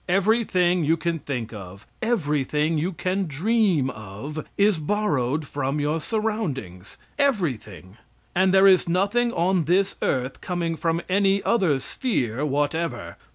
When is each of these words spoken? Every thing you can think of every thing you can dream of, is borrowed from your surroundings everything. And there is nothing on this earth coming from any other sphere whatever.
Every 0.09 0.43
thing 0.43 0.83
you 0.83 0.97
can 0.97 1.19
think 1.19 1.53
of 1.53 1.85
every 2.01 2.43
thing 2.43 2.79
you 2.79 2.91
can 2.91 3.27
dream 3.27 3.91
of, 3.91 4.43
is 4.57 4.79
borrowed 4.79 5.45
from 5.47 5.79
your 5.79 6.01
surroundings 6.01 6.97
everything. 7.19 7.97
And 8.33 8.51
there 8.51 8.65
is 8.67 8.89
nothing 8.89 9.31
on 9.31 9.65
this 9.65 9.97
earth 10.01 10.41
coming 10.41 10.75
from 10.75 11.03
any 11.07 11.43
other 11.43 11.79
sphere 11.79 12.43
whatever. 12.43 13.15